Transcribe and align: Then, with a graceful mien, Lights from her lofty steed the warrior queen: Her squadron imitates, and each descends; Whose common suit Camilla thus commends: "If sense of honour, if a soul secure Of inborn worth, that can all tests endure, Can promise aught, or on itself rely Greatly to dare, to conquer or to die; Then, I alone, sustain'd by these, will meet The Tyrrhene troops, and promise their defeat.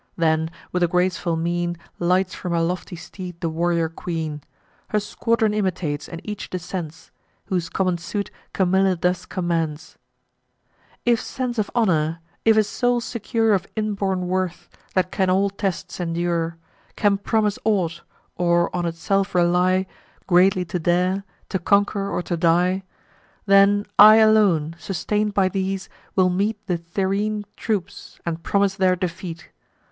Then, 0.17 0.49
with 0.71 0.81
a 0.81 0.87
graceful 0.87 1.35
mien, 1.35 1.77
Lights 1.99 2.33
from 2.33 2.53
her 2.53 2.61
lofty 2.61 2.95
steed 2.95 3.39
the 3.39 3.49
warrior 3.49 3.87
queen: 3.87 4.41
Her 4.87 4.99
squadron 4.99 5.53
imitates, 5.53 6.09
and 6.09 6.19
each 6.23 6.49
descends; 6.49 7.11
Whose 7.45 7.69
common 7.69 7.99
suit 7.99 8.31
Camilla 8.51 8.95
thus 8.99 9.27
commends: 9.27 9.99
"If 11.05 11.21
sense 11.21 11.59
of 11.59 11.69
honour, 11.75 12.19
if 12.45 12.57
a 12.57 12.63
soul 12.63 12.99
secure 12.99 13.53
Of 13.53 13.67
inborn 13.75 14.27
worth, 14.27 14.69
that 14.95 15.11
can 15.11 15.29
all 15.29 15.51
tests 15.51 15.99
endure, 15.99 16.57
Can 16.95 17.19
promise 17.19 17.59
aught, 17.63 18.01
or 18.35 18.75
on 18.75 18.87
itself 18.87 19.35
rely 19.35 19.85
Greatly 20.25 20.65
to 20.65 20.79
dare, 20.79 21.23
to 21.49 21.59
conquer 21.59 22.09
or 22.09 22.23
to 22.23 22.35
die; 22.35 22.81
Then, 23.45 23.85
I 23.99 24.15
alone, 24.15 24.75
sustain'd 24.79 25.35
by 25.35 25.47
these, 25.47 25.89
will 26.15 26.31
meet 26.31 26.57
The 26.65 26.79
Tyrrhene 26.79 27.43
troops, 27.55 28.19
and 28.25 28.41
promise 28.41 28.73
their 28.73 28.95
defeat. 28.95 29.51